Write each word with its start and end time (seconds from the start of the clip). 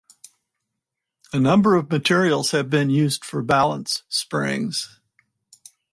A 1.31 1.39
number 1.39 1.75
of 1.75 1.91
materials 1.91 2.49
have 2.53 2.71
been 2.71 2.89
used 2.89 3.23
for 3.23 3.43
balance 3.43 4.01
springs. 4.09 4.99